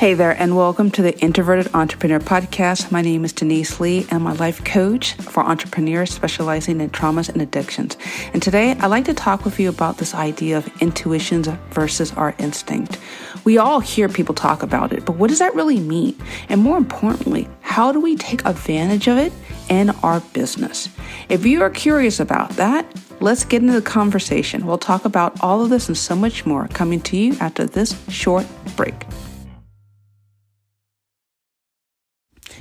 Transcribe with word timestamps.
Hey 0.00 0.14
there, 0.14 0.30
and 0.30 0.56
welcome 0.56 0.90
to 0.92 1.02
the 1.02 1.14
Introverted 1.18 1.74
Entrepreneur 1.74 2.20
Podcast. 2.20 2.90
My 2.90 3.02
name 3.02 3.22
is 3.22 3.34
Denise 3.34 3.80
Lee, 3.80 4.06
and 4.10 4.12
I'm 4.12 4.26
a 4.28 4.32
life 4.32 4.64
coach 4.64 5.12
for 5.16 5.42
entrepreneurs 5.42 6.10
specializing 6.10 6.80
in 6.80 6.88
traumas 6.88 7.28
and 7.28 7.42
addictions. 7.42 7.98
And 8.32 8.42
today, 8.42 8.70
I'd 8.70 8.86
like 8.86 9.04
to 9.04 9.12
talk 9.12 9.44
with 9.44 9.60
you 9.60 9.68
about 9.68 9.98
this 9.98 10.14
idea 10.14 10.56
of 10.56 10.66
intuitions 10.80 11.48
versus 11.72 12.12
our 12.14 12.34
instinct. 12.38 12.98
We 13.44 13.58
all 13.58 13.80
hear 13.80 14.08
people 14.08 14.34
talk 14.34 14.62
about 14.62 14.94
it, 14.94 15.04
but 15.04 15.16
what 15.16 15.28
does 15.28 15.40
that 15.40 15.54
really 15.54 15.80
mean? 15.80 16.16
And 16.48 16.62
more 16.62 16.78
importantly, 16.78 17.46
how 17.60 17.92
do 17.92 18.00
we 18.00 18.16
take 18.16 18.46
advantage 18.46 19.06
of 19.06 19.18
it 19.18 19.34
in 19.68 19.90
our 20.02 20.20
business? 20.32 20.88
If 21.28 21.44
you 21.44 21.60
are 21.60 21.68
curious 21.68 22.20
about 22.20 22.48
that, 22.52 22.86
let's 23.20 23.44
get 23.44 23.60
into 23.60 23.74
the 23.74 23.82
conversation. 23.82 24.64
We'll 24.64 24.78
talk 24.78 25.04
about 25.04 25.38
all 25.44 25.62
of 25.62 25.68
this 25.68 25.88
and 25.88 25.98
so 25.98 26.16
much 26.16 26.46
more 26.46 26.68
coming 26.68 27.02
to 27.02 27.18
you 27.18 27.36
after 27.38 27.66
this 27.66 28.02
short 28.08 28.46
break. 28.76 28.94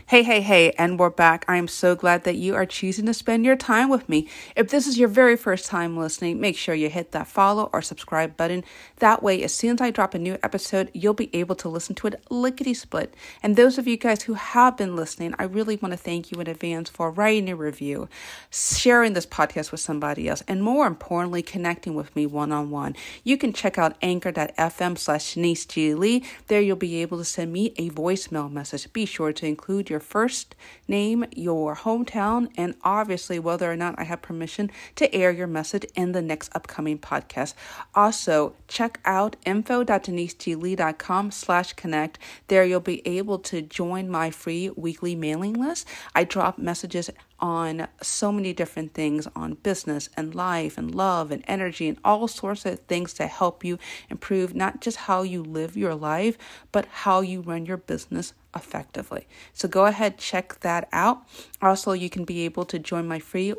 Hey, 0.09 0.23
hey, 0.23 0.41
hey, 0.41 0.71
and 0.71 0.97
we're 0.97 1.11
back. 1.11 1.45
I 1.47 1.57
am 1.57 1.67
so 1.67 1.93
glad 1.93 2.23
that 2.23 2.35
you 2.35 2.55
are 2.55 2.65
choosing 2.65 3.05
to 3.05 3.13
spend 3.13 3.45
your 3.45 3.55
time 3.55 3.89
with 3.89 4.09
me. 4.09 4.27
If 4.55 4.69
this 4.69 4.87
is 4.87 4.97
your 4.97 5.07
very 5.07 5.37
first 5.37 5.67
time 5.67 5.95
listening, 5.95 6.41
make 6.41 6.57
sure 6.57 6.73
you 6.73 6.89
hit 6.89 7.11
that 7.11 7.27
follow 7.27 7.69
or 7.71 7.83
subscribe 7.83 8.35
button. 8.35 8.63
That 8.97 9.21
way, 9.21 9.43
as 9.43 9.53
soon 9.53 9.75
as 9.75 9.81
I 9.81 9.91
drop 9.91 10.15
a 10.15 10.17
new 10.17 10.39
episode, 10.41 10.89
you'll 10.95 11.13
be 11.13 11.29
able 11.31 11.53
to 11.57 11.69
listen 11.69 11.93
to 11.93 12.07
it 12.07 12.23
lickety 12.31 12.73
split. 12.73 13.13
And 13.43 13.55
those 13.55 13.77
of 13.77 13.87
you 13.87 13.97
guys 13.97 14.23
who 14.23 14.33
have 14.33 14.77
been 14.77 14.95
listening, 14.95 15.35
I 15.37 15.43
really 15.43 15.75
want 15.75 15.91
to 15.91 15.97
thank 15.97 16.31
you 16.31 16.41
in 16.41 16.47
advance 16.47 16.89
for 16.89 17.11
writing 17.11 17.47
a 17.47 17.55
review, 17.55 18.09
sharing 18.49 19.13
this 19.13 19.27
podcast 19.27 19.71
with 19.71 19.79
somebody 19.79 20.27
else, 20.27 20.41
and 20.47 20.63
more 20.63 20.87
importantly, 20.87 21.43
connecting 21.43 21.93
with 21.93 22.15
me 22.15 22.25
one 22.25 22.51
on 22.51 22.71
one. 22.71 22.95
You 23.23 23.37
can 23.37 23.53
check 23.53 23.77
out 23.77 23.95
anchor.fm 24.01 24.97
slash. 24.97 25.37
Lee. 25.37 26.23
There 26.47 26.61
you'll 26.61 26.77
be 26.77 27.03
able 27.03 27.19
to 27.19 27.23
send 27.23 27.53
me 27.53 27.75
a 27.77 27.91
voicemail 27.91 28.51
message. 28.51 28.91
Be 28.91 29.05
sure 29.05 29.31
to 29.33 29.45
include 29.45 29.91
your 29.91 29.98
your 29.99 30.05
first 30.05 30.55
name, 30.87 31.25
your 31.35 31.75
hometown, 31.75 32.49
and 32.55 32.73
obviously 32.83 33.37
whether 33.37 33.69
or 33.69 33.75
not 33.75 33.95
I 33.99 34.05
have 34.05 34.21
permission 34.21 34.71
to 34.95 35.13
air 35.13 35.29
your 35.29 35.45
message 35.45 35.85
in 35.93 36.13
the 36.13 36.21
next 36.21 36.49
upcoming 36.55 36.97
podcast. 36.99 37.53
Also, 37.93 38.53
check 38.69 39.01
out 39.03 39.35
info.deniseglee.com 39.45 41.31
slash 41.31 41.73
connect. 41.73 42.17
There 42.47 42.63
you'll 42.63 42.79
be 42.79 43.05
able 43.05 43.39
to 43.39 43.61
join 43.61 44.09
my 44.09 44.31
free 44.31 44.69
weekly 44.69 45.15
mailing 45.15 45.53
list. 45.53 45.85
I 46.15 46.23
drop 46.23 46.57
messages 46.57 47.09
on 47.39 47.87
so 48.01 48.31
many 48.31 48.53
different 48.53 48.93
things 48.93 49.27
on 49.35 49.53
business 49.55 50.09
and 50.15 50.35
life 50.35 50.77
and 50.77 50.93
love 50.93 51.31
and 51.31 51.43
energy 51.47 51.87
and 51.87 51.97
all 52.03 52.27
sorts 52.27 52.65
of 52.65 52.79
things 52.81 53.13
to 53.13 53.27
help 53.27 53.63
you 53.63 53.77
improve 54.09 54.55
not 54.55 54.81
just 54.81 54.97
how 54.97 55.21
you 55.21 55.43
live 55.43 55.75
your 55.77 55.95
life, 55.95 56.37
but 56.71 56.85
how 56.87 57.21
you 57.21 57.41
run 57.41 57.65
your 57.65 57.77
business 57.77 58.33
effectively. 58.55 59.27
So 59.53 59.67
go 59.67 59.85
ahead, 59.85 60.17
check 60.17 60.59
that 60.61 60.87
out. 60.91 61.23
Also, 61.61 61.93
you 61.93 62.09
can 62.09 62.25
be 62.25 62.45
able 62.45 62.65
to 62.65 62.79
join 62.79 63.07
my 63.07 63.19
free 63.19 63.53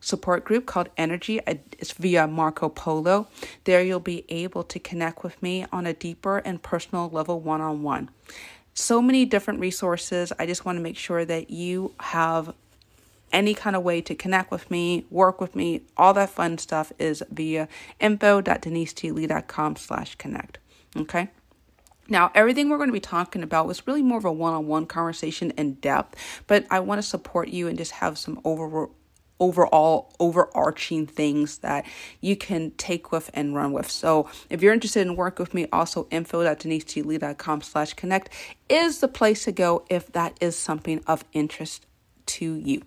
support 0.00 0.44
group 0.44 0.64
called 0.66 0.88
Energy. 0.96 1.40
It's 1.46 1.92
via 1.92 2.26
Marco 2.26 2.68
Polo. 2.68 3.28
There 3.64 3.82
you'll 3.82 4.00
be 4.00 4.24
able 4.28 4.62
to 4.64 4.78
connect 4.78 5.24
with 5.24 5.42
me 5.42 5.66
on 5.72 5.86
a 5.86 5.92
deeper 5.92 6.38
and 6.38 6.62
personal 6.62 7.08
level 7.10 7.40
one 7.40 7.60
on 7.60 7.82
one. 7.82 8.10
So 8.74 9.02
many 9.02 9.24
different 9.24 9.58
resources. 9.58 10.32
I 10.38 10.46
just 10.46 10.64
want 10.64 10.76
to 10.76 10.82
make 10.82 10.96
sure 10.96 11.24
that 11.24 11.50
you 11.50 11.94
have 11.98 12.54
any 13.32 13.54
kind 13.54 13.76
of 13.76 13.82
way 13.82 14.00
to 14.00 14.14
connect 14.14 14.50
with 14.50 14.70
me, 14.70 15.06
work 15.10 15.40
with 15.40 15.54
me, 15.54 15.82
all 15.96 16.14
that 16.14 16.30
fun 16.30 16.58
stuff 16.58 16.92
is 16.98 17.22
via 17.30 17.68
info.deniseglee.com 18.00 19.76
slash 19.76 20.14
connect. 20.16 20.58
Okay. 20.96 21.28
Now, 22.10 22.30
everything 22.34 22.70
we're 22.70 22.78
going 22.78 22.88
to 22.88 22.92
be 22.94 23.00
talking 23.00 23.42
about 23.42 23.66
was 23.66 23.86
really 23.86 24.02
more 24.02 24.18
of 24.18 24.24
a 24.24 24.32
one 24.32 24.54
on 24.54 24.66
one 24.66 24.86
conversation 24.86 25.50
in 25.52 25.74
depth, 25.74 26.16
but 26.46 26.66
I 26.70 26.80
want 26.80 26.98
to 26.98 27.06
support 27.06 27.48
you 27.48 27.68
and 27.68 27.76
just 27.76 27.92
have 27.92 28.16
some 28.16 28.40
over, 28.44 28.88
overall 29.38 30.12
overarching 30.18 31.06
things 31.06 31.58
that 31.58 31.84
you 32.22 32.34
can 32.34 32.70
take 32.72 33.12
with 33.12 33.30
and 33.34 33.54
run 33.54 33.72
with. 33.72 33.90
So 33.90 34.28
if 34.48 34.62
you're 34.62 34.72
interested 34.72 35.06
in 35.06 35.16
work 35.16 35.38
with 35.38 35.52
me, 35.52 35.66
also 35.70 36.08
info.deniseglee.com 36.10 37.60
slash 37.60 37.92
connect 37.92 38.30
is 38.70 39.00
the 39.00 39.08
place 39.08 39.44
to 39.44 39.52
go 39.52 39.84
if 39.90 40.10
that 40.12 40.36
is 40.40 40.56
something 40.56 41.02
of 41.06 41.24
interest 41.34 41.86
to 42.26 42.54
you. 42.54 42.82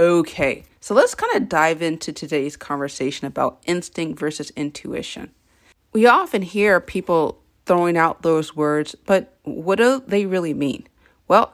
Okay, 0.00 0.64
so 0.80 0.94
let's 0.94 1.14
kind 1.14 1.36
of 1.36 1.50
dive 1.50 1.82
into 1.82 2.10
today's 2.10 2.56
conversation 2.56 3.26
about 3.26 3.60
instinct 3.66 4.18
versus 4.18 4.48
intuition. 4.56 5.30
We 5.92 6.06
often 6.06 6.40
hear 6.40 6.80
people 6.80 7.42
throwing 7.66 7.98
out 7.98 8.22
those 8.22 8.56
words, 8.56 8.94
but 8.94 9.36
what 9.42 9.76
do 9.76 10.02
they 10.06 10.24
really 10.24 10.54
mean? 10.54 10.88
Well, 11.28 11.52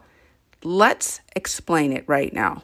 let's 0.62 1.22
explain 1.34 1.92
it 1.92 2.04
right 2.06 2.32
now. 2.32 2.62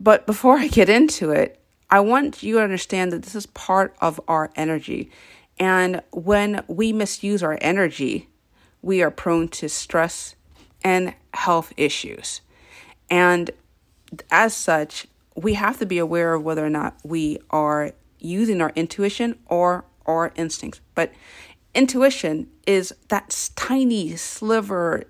But 0.00 0.24
before 0.24 0.56
I 0.60 0.68
get 0.68 0.88
into 0.88 1.30
it, 1.32 1.60
I 1.90 2.00
want 2.00 2.42
you 2.42 2.54
to 2.54 2.62
understand 2.62 3.12
that 3.12 3.22
this 3.22 3.34
is 3.34 3.44
part 3.44 3.94
of 4.00 4.18
our 4.26 4.50
energy. 4.56 5.10
And 5.58 6.00
when 6.10 6.64
we 6.68 6.94
misuse 6.94 7.42
our 7.42 7.58
energy, 7.60 8.30
we 8.80 9.02
are 9.02 9.10
prone 9.10 9.48
to 9.48 9.68
stress 9.68 10.36
and 10.82 11.12
health 11.34 11.74
issues. 11.76 12.40
And 13.10 13.50
as 14.30 14.54
such, 14.54 15.06
we 15.34 15.54
have 15.54 15.78
to 15.78 15.86
be 15.86 15.98
aware 15.98 16.34
of 16.34 16.42
whether 16.42 16.64
or 16.64 16.70
not 16.70 16.96
we 17.02 17.38
are 17.50 17.92
using 18.18 18.60
our 18.60 18.72
intuition 18.74 19.38
or 19.46 19.84
our 20.06 20.32
instincts. 20.36 20.80
But 20.94 21.12
intuition 21.74 22.48
is 22.66 22.94
that 23.08 23.50
tiny 23.56 24.16
sliver 24.16 25.04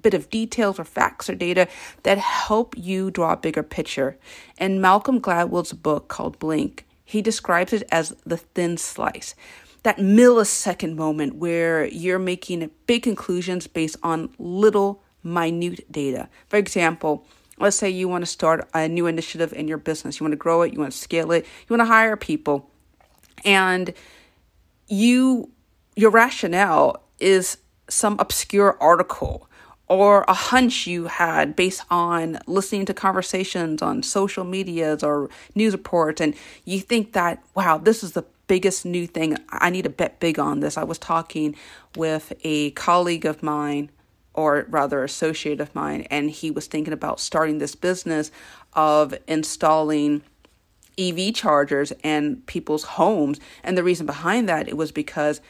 bit 0.00 0.14
of 0.14 0.30
details 0.30 0.78
or 0.78 0.84
facts 0.84 1.30
or 1.30 1.34
data 1.34 1.68
that 2.02 2.18
help 2.18 2.76
you 2.76 3.10
draw 3.10 3.32
a 3.32 3.36
bigger 3.36 3.62
picture. 3.62 4.18
In 4.58 4.80
Malcolm 4.80 5.20
Gladwell's 5.20 5.72
book 5.72 6.08
called 6.08 6.38
Blink, 6.38 6.86
he 7.04 7.22
describes 7.22 7.72
it 7.72 7.84
as 7.90 8.14
the 8.24 8.36
thin 8.36 8.76
slice. 8.76 9.34
That 9.84 9.98
millisecond 9.98 10.96
moment 10.96 11.36
where 11.36 11.86
you're 11.86 12.18
making 12.18 12.70
big 12.86 13.04
conclusions 13.04 13.66
based 13.66 13.96
on 14.02 14.30
little 14.38 15.02
minute 15.22 15.90
data. 15.90 16.28
For 16.48 16.56
example, 16.56 17.26
let's 17.58 17.76
say 17.76 17.88
you 17.88 18.08
want 18.08 18.22
to 18.22 18.26
start 18.26 18.68
a 18.74 18.88
new 18.88 19.06
initiative 19.06 19.52
in 19.52 19.68
your 19.68 19.78
business, 19.78 20.20
you 20.20 20.24
want 20.24 20.32
to 20.32 20.36
grow 20.36 20.62
it, 20.62 20.72
you 20.72 20.80
want 20.80 20.92
to 20.92 20.98
scale 20.98 21.32
it, 21.32 21.44
you 21.44 21.76
want 21.76 21.80
to 21.80 21.86
hire 21.86 22.16
people, 22.16 22.70
and 23.44 23.92
you 24.88 25.50
your 25.94 26.10
rationale 26.10 27.02
is 27.18 27.58
some 27.88 28.16
obscure 28.18 28.76
article 28.80 29.48
or 29.88 30.24
a 30.26 30.34
hunch 30.34 30.86
you 30.86 31.06
had 31.06 31.56
based 31.56 31.82
on 31.90 32.38
listening 32.46 32.84
to 32.84 32.92
conversations 32.92 33.80
on 33.80 34.02
social 34.02 34.44
medias 34.44 35.02
or 35.02 35.30
news 35.54 35.72
reports 35.72 36.20
and 36.20 36.34
you 36.64 36.80
think 36.80 37.12
that 37.14 37.42
wow 37.54 37.78
this 37.78 38.04
is 38.04 38.12
the 38.12 38.24
biggest 38.46 38.84
new 38.84 39.06
thing. 39.06 39.36
I 39.48 39.70
need 39.70 39.82
to 39.82 39.90
bet 39.90 40.20
big 40.20 40.38
on 40.38 40.60
this. 40.60 40.76
I 40.76 40.84
was 40.84 40.98
talking 40.98 41.56
with 41.96 42.32
a 42.44 42.70
colleague 42.72 43.26
of 43.26 43.42
mine 43.42 43.90
or 44.36 44.66
rather 44.68 45.02
associate 45.02 45.60
of 45.60 45.74
mine 45.74 46.06
and 46.10 46.30
he 46.30 46.50
was 46.50 46.66
thinking 46.66 46.92
about 46.92 47.20
starting 47.20 47.58
this 47.58 47.74
business 47.74 48.30
of 48.74 49.14
installing 49.26 50.22
EV 50.98 51.34
chargers 51.34 51.92
in 52.02 52.36
people's 52.46 52.84
homes. 52.84 53.38
And 53.62 53.76
the 53.76 53.82
reason 53.84 54.06
behind 54.06 54.48
that 54.48 54.68
it 54.68 54.76
was 54.76 54.92
because 54.92 55.40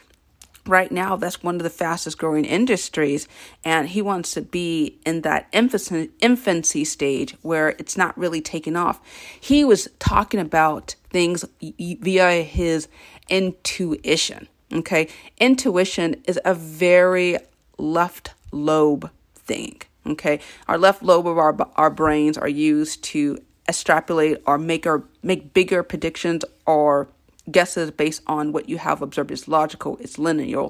right 0.67 0.91
now 0.91 1.15
that's 1.15 1.43
one 1.43 1.55
of 1.57 1.63
the 1.63 1.71
fastest 1.71 2.19
growing 2.19 2.45
industries 2.45 3.29
and 3.65 3.89
he 3.89 4.03
wants 4.03 4.33
to 4.33 4.43
be 4.43 4.99
in 5.07 5.21
that 5.21 5.47
infancy, 5.53 6.85
stage 6.85 7.37
where 7.43 7.71
it's 7.71 7.97
not 7.97 8.19
really 8.19 8.41
taking 8.41 8.77
off. 8.77 9.01
He 9.41 9.65
was 9.65 9.89
talking 10.01 10.41
about 10.41 10.97
things 11.11 11.45
via 11.61 12.43
his 12.43 12.89
intuition 13.29 14.49
okay? 14.73 15.09
Intuition 15.39 16.23
is 16.27 16.41
a 16.45 16.55
very 16.55 17.39
left 17.79 18.35
lobe 18.57 19.11
thing. 19.35 19.81
Okay, 20.07 20.41
our 20.69 20.79
left 20.79 21.03
lobe 21.03 21.27
of 21.27 21.39
our 21.39 21.57
our 21.77 21.91
brains 21.91 22.39
are 22.39 22.49
used 22.49 23.03
to 23.05 23.39
extrapolate 23.69 24.41
or 24.47 24.59
make 24.59 24.87
or 24.87 25.05
make 25.23 25.53
bigger 25.53 25.83
predictions 25.83 26.45
or 26.67 27.09
guesses 27.51 27.91
based 27.91 28.23
on 28.27 28.53
what 28.53 28.69
you 28.69 28.79
have 28.79 29.03
observed. 29.03 29.31
It's 29.31 29.49
logical, 29.49 29.97
it's 30.01 30.19
linear, 30.19 30.69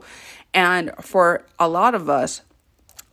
and 0.54 0.92
for 1.00 1.44
a 1.58 1.68
lot 1.68 1.94
of 1.94 2.08
us, 2.08 2.42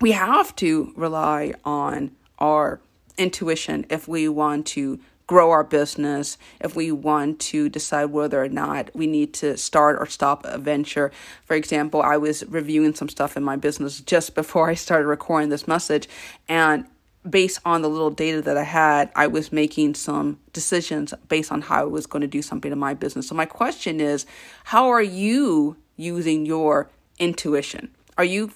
we 0.01 0.11
have 0.11 0.55
to 0.57 0.93
rely 0.95 1.53
on 1.63 2.11
our 2.39 2.81
intuition 3.17 3.85
if 3.89 4.07
we 4.07 4.27
want 4.27 4.65
to 4.65 4.99
grow 5.27 5.51
our 5.51 5.63
business, 5.63 6.37
if 6.59 6.75
we 6.75 6.91
want 6.91 7.39
to 7.39 7.69
decide 7.69 8.05
whether 8.05 8.43
or 8.43 8.49
not 8.49 8.89
we 8.93 9.07
need 9.07 9.33
to 9.33 9.57
start 9.57 9.97
or 9.99 10.05
stop 10.05 10.45
a 10.45 10.57
venture. 10.57 11.11
For 11.45 11.55
example, 11.55 12.01
I 12.01 12.17
was 12.17 12.45
reviewing 12.47 12.93
some 12.93 13.09
stuff 13.09 13.37
in 13.37 13.43
my 13.43 13.55
business 13.55 14.01
just 14.01 14.35
before 14.43 14.69
I 14.69 14.73
started 14.73 15.07
recording 15.07 15.49
this 15.49 15.67
message, 15.67 16.07
and 16.47 16.85
based 17.29 17.59
on 17.63 17.81
the 17.81 17.89
little 17.89 18.09
data 18.09 18.41
that 18.41 18.57
I 18.57 18.63
had, 18.63 19.09
I 19.15 19.27
was 19.27 19.51
making 19.51 19.95
some 19.95 20.39
decisions 20.51 21.13
based 21.29 21.51
on 21.51 21.61
how 21.61 21.81
I 21.81 21.85
was 21.85 22.05
going 22.05 22.21
to 22.21 22.27
do 22.27 22.41
something 22.41 22.71
in 22.71 22.79
my 22.79 22.93
business. 22.93 23.27
So, 23.27 23.35
my 23.35 23.45
question 23.45 24.01
is 24.01 24.25
how 24.65 24.89
are 24.89 25.01
you 25.01 25.77
using 25.95 26.45
your 26.45 26.89
intuition? 27.19 27.91
Are 28.17 28.25
you 28.25 28.51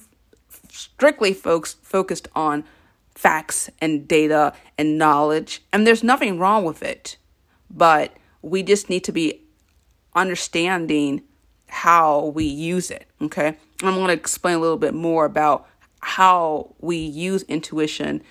strictly 0.69 1.33
folks 1.33 1.75
focused 1.81 2.27
on 2.35 2.63
facts 3.17 3.69
and 3.81 4.07
data 4.07 4.53
and 4.77 4.97
knowledge? 4.97 5.63
And 5.73 5.85
there's 5.85 6.03
nothing 6.03 6.39
wrong 6.39 6.63
with 6.63 6.83
it. 6.83 7.17
But 7.69 8.15
we 8.41 8.63
just 8.63 8.89
need 8.89 9.03
to 9.05 9.11
be 9.11 9.41
understanding 10.15 11.23
how 11.67 12.27
we 12.27 12.45
use 12.45 12.89
it. 12.91 13.07
Okay. 13.21 13.57
I'm 13.83 13.95
going 13.95 14.07
to 14.07 14.13
explain 14.13 14.55
a 14.55 14.59
little 14.59 14.77
bit 14.77 14.93
more 14.93 15.25
about 15.25 15.67
how 15.99 16.75
we 16.79 16.97
use 16.97 17.43
intuition 17.43 18.23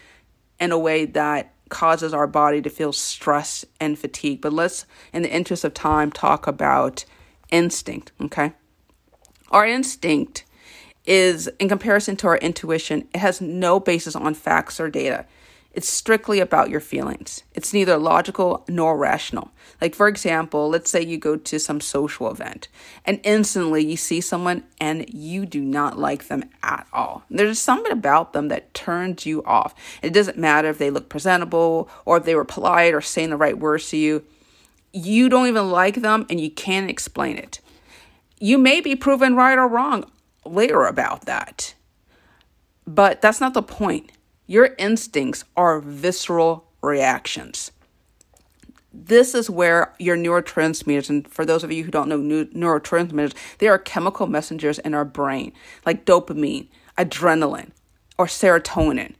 in 0.59 0.73
a 0.73 0.79
way 0.79 1.05
that 1.05 1.53
causes 1.69 2.15
our 2.15 2.27
body 2.27 2.63
to 2.63 2.71
feel 2.71 2.93
stress 2.93 3.65
and 3.81 3.99
fatigue. 3.99 4.41
But 4.41 4.53
let's, 4.53 4.87
in 5.13 5.23
the 5.23 5.33
interest 5.33 5.65
of 5.65 5.75
time, 5.75 6.11
talk 6.11 6.47
about 6.47 7.05
instinct. 7.51 8.13
Okay. 8.21 8.53
Our 9.51 9.67
instinct 9.67 10.45
is, 11.07 11.49
in 11.59 11.69
comparison 11.69 12.17
to 12.17 12.27
our 12.29 12.39
intuition, 12.39 13.09
it 13.15 13.19
has 13.19 13.41
no 13.41 13.81
basis 13.81 14.17
on 14.17 14.35
facts 14.35 14.81
or 14.81 14.91
data. 14.91 15.27
It's 15.77 15.91
strictly 15.91 16.41
about 16.41 16.71
your 16.71 16.81
feelings. 16.81 17.43
It's 17.55 17.75
neither 17.75 17.99
logical 17.99 18.65
nor 18.67 18.97
rational. 18.97 19.51
Like, 19.79 19.95
for 19.95 20.09
example, 20.09 20.71
let's 20.71 20.91
say 20.91 21.03
you 21.03 21.19
go 21.19 21.37
to 21.37 21.59
some 21.59 21.83
social 21.83 22.31
event 22.31 22.69
and 23.05 23.21
instantly 23.25 23.85
you 23.85 23.99
see 23.99 24.23
someone 24.23 24.65
and 24.81 25.05
you 25.13 25.45
do 25.45 25.61
not 25.61 25.99
like 25.99 26.29
them 26.29 26.45
at 26.63 26.87
all. 26.95 27.25
There's 27.29 27.59
something 27.59 27.93
about 27.93 28.33
them 28.33 28.49
that 28.49 28.73
turns 28.73 29.27
you 29.27 29.45
off. 29.45 29.75
It 30.01 30.15
doesn't 30.15 30.39
matter 30.39 30.71
if 30.71 30.79
they 30.79 30.89
look 30.89 31.11
presentable 31.11 31.91
or 32.07 32.17
if 32.17 32.25
they 32.25 32.35
were 32.35 32.47
polite 32.47 32.95
or 32.95 33.03
saying 33.03 33.29
the 33.29 33.37
right 33.37 33.59
words 33.59 33.91
to 33.91 33.99
you. 33.99 34.25
You 34.95 35.29
don't 35.29 35.49
even 35.49 35.71
like 35.71 35.97
them 35.97 36.25
and 36.31 36.41
you 36.41 36.51
can't 36.51 36.89
explain 36.89 37.37
it. 37.37 37.61
You 38.41 38.57
may 38.57 38.81
be 38.81 38.97
proven 38.97 39.37
right 39.37 39.59
or 39.59 39.69
wrong 39.69 40.11
later 40.53 40.85
about 40.85 41.27
that. 41.27 41.75
But 42.87 43.21
that's 43.21 43.41
not 43.41 43.55
the 43.55 43.63
point. 43.63 44.13
Your 44.47 44.75
instincts 44.79 45.45
are 45.57 45.81
visceral 45.81 46.69
reactions. 46.83 47.73
This 48.93 49.35
is 49.35 49.51
where 49.51 49.93
your 49.99 50.17
neurotransmitters, 50.17 51.11
and 51.11 51.29
for 51.29 51.45
those 51.45 51.63
of 51.63 51.71
you 51.71 51.85
who 51.85 51.91
don't 51.91 52.09
know 52.09 52.19
neurotransmitters, 52.19 53.35
they 53.59 53.69
are 53.69 53.79
chemical 53.79 54.27
messengers 54.27 54.79
in 54.79 54.95
our 54.95 55.05
brain, 55.05 55.53
like 55.85 56.07
dopamine, 56.07 56.69
adrenaline, 56.97 57.73
or 58.17 58.27
serotonin. 58.27 59.15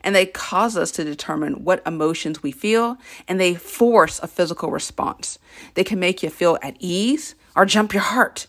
And 0.00 0.14
they 0.14 0.26
cause 0.26 0.76
us 0.76 0.90
to 0.92 1.04
determine 1.04 1.64
what 1.64 1.82
emotions 1.86 2.42
we 2.42 2.52
feel, 2.52 2.96
and 3.28 3.38
they 3.38 3.54
force 3.54 4.18
a 4.20 4.26
physical 4.26 4.70
response. 4.70 5.38
They 5.74 5.84
can 5.84 6.00
make 6.00 6.22
you 6.22 6.30
feel 6.30 6.58
at 6.62 6.76
ease 6.78 7.34
or 7.54 7.66
jump 7.66 7.92
your 7.92 8.02
heart, 8.02 8.46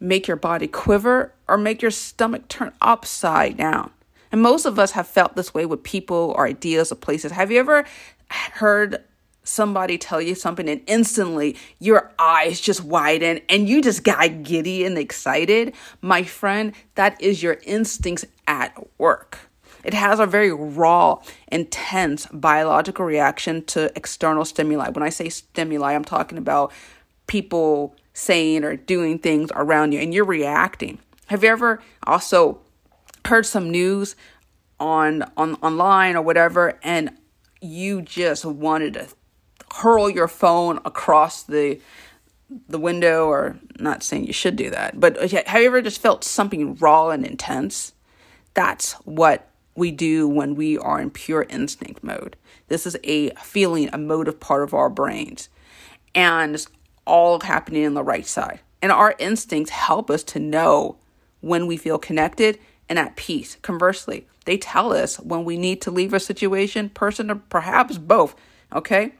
make 0.00 0.26
your 0.26 0.36
body 0.36 0.66
quiver, 0.66 1.32
or 1.46 1.56
make 1.56 1.82
your 1.82 1.90
stomach 1.90 2.48
turn 2.48 2.72
upside 2.80 3.56
down. 3.56 3.90
And 4.32 4.40
most 4.40 4.64
of 4.64 4.78
us 4.78 4.92
have 4.92 5.06
felt 5.06 5.36
this 5.36 5.52
way 5.52 5.66
with 5.66 5.82
people 5.82 6.34
or 6.36 6.46
ideas 6.46 6.90
or 6.90 6.94
places. 6.96 7.32
Have 7.32 7.50
you 7.50 7.58
ever 7.58 7.84
heard 8.28 9.04
somebody 9.42 9.98
tell 9.98 10.20
you 10.20 10.34
something 10.34 10.68
and 10.68 10.82
instantly 10.86 11.56
your 11.78 12.12
eyes 12.18 12.60
just 12.60 12.84
widen 12.84 13.40
and 13.48 13.68
you 13.68 13.82
just 13.82 14.04
got 14.04 14.42
giddy 14.42 14.84
and 14.84 14.96
excited? 14.96 15.74
My 16.00 16.22
friend, 16.22 16.72
that 16.94 17.20
is 17.20 17.42
your 17.42 17.58
instincts 17.64 18.24
at 18.46 18.76
work. 18.98 19.38
It 19.82 19.94
has 19.94 20.20
a 20.20 20.26
very 20.26 20.52
raw, 20.52 21.22
intense 21.50 22.26
biological 22.32 23.04
reaction 23.04 23.64
to 23.66 23.90
external 23.96 24.44
stimuli. 24.44 24.90
When 24.90 25.02
I 25.02 25.08
say 25.08 25.28
stimuli, 25.28 25.94
I'm 25.94 26.04
talking 26.04 26.38
about 26.38 26.72
people 27.26 27.96
saying 28.20 28.64
or 28.64 28.76
doing 28.76 29.18
things 29.18 29.50
around 29.54 29.92
you 29.92 30.00
and 30.00 30.12
you're 30.12 30.24
reacting. 30.24 30.98
Have 31.26 31.42
you 31.42 31.48
ever 31.48 31.82
also 32.06 32.60
heard 33.24 33.46
some 33.46 33.70
news 33.70 34.14
on 34.78 35.24
on 35.36 35.54
online 35.56 36.16
or 36.16 36.22
whatever 36.22 36.78
and 36.82 37.10
you 37.60 38.02
just 38.02 38.44
wanted 38.44 38.94
to 38.94 39.08
hurl 39.74 40.10
your 40.10 40.28
phone 40.28 40.78
across 40.84 41.42
the 41.42 41.80
the 42.68 42.78
window? 42.78 43.26
Or 43.26 43.58
not 43.78 44.02
saying 44.02 44.26
you 44.26 44.32
should 44.32 44.56
do 44.56 44.70
that 44.70 45.00
but 45.00 45.16
uh, 45.16 45.42
have 45.46 45.60
you 45.60 45.68
ever 45.68 45.82
just 45.82 46.00
felt 46.00 46.24
something 46.24 46.74
raw 46.76 47.10
and 47.10 47.24
intense? 47.24 47.94
That's 48.54 48.92
what 49.04 49.48
we 49.76 49.90
do 49.90 50.28
when 50.28 50.56
we 50.56 50.76
are 50.76 51.00
in 51.00 51.10
pure 51.10 51.46
instinct 51.48 52.02
mode. 52.02 52.36
This 52.68 52.86
is 52.86 52.96
a 53.04 53.30
feeling 53.30 53.88
a 53.92 53.98
motive 53.98 54.40
part 54.40 54.62
of 54.62 54.74
our 54.74 54.90
brains. 54.90 55.48
And 56.14 56.66
all 57.10 57.40
happening 57.40 57.82
in 57.82 57.94
the 57.94 58.02
right 58.02 58.26
side 58.26 58.60
and 58.82 58.92
our 58.92 59.14
instincts 59.18 59.70
help 59.70 60.10
us 60.10 60.22
to 60.24 60.38
know 60.38 60.96
when 61.40 61.66
we 61.66 61.76
feel 61.76 61.98
connected 61.98 62.58
and 62.88 62.98
at 62.98 63.16
peace. 63.16 63.56
Conversely, 63.62 64.26
they 64.44 64.56
tell 64.56 64.92
us 64.92 65.18
when 65.20 65.44
we 65.44 65.56
need 65.56 65.80
to 65.82 65.90
leave 65.90 66.14
a 66.14 66.20
situation, 66.20 66.88
person, 66.90 67.30
or 67.30 67.36
perhaps 67.36 67.98
both. 67.98 68.34
Okay? 68.74 69.12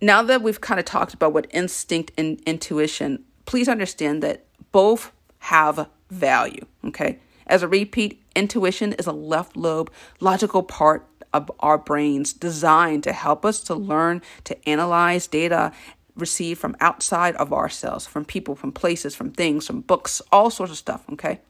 Now 0.00 0.22
that 0.22 0.42
we've 0.42 0.60
kind 0.60 0.78
of 0.78 0.86
talked 0.86 1.14
about 1.14 1.32
what 1.32 1.46
instinct 1.50 2.12
and 2.16 2.40
intuition, 2.46 3.24
please 3.44 3.68
understand 3.68 4.22
that 4.22 4.44
both 4.72 5.12
have 5.38 5.88
value. 6.10 6.64
Okay? 6.84 7.18
As 7.46 7.62
a 7.62 7.68
repeat, 7.68 8.22
intuition 8.34 8.92
is 8.94 9.06
a 9.06 9.12
left 9.12 9.56
lobe 9.56 9.90
logical 10.20 10.62
part 10.62 11.06
of 11.32 11.50
our 11.60 11.76
brains 11.76 12.32
designed 12.32 13.02
to 13.04 13.12
help 13.12 13.44
us 13.44 13.60
to 13.60 13.74
learn 13.74 14.22
to 14.44 14.68
analyze 14.68 15.26
data 15.26 15.72
received 16.16 16.60
from 16.60 16.76
outside 16.80 17.36
of 17.36 17.52
ourselves, 17.52 18.06
from 18.06 18.24
people, 18.24 18.54
from 18.54 18.72
places, 18.72 19.14
from 19.14 19.30
things, 19.30 19.66
from 19.66 19.80
books, 19.82 20.22
all 20.32 20.50
sorts 20.50 20.72
of 20.72 20.78
stuff, 20.78 21.04
okay? 21.12 21.40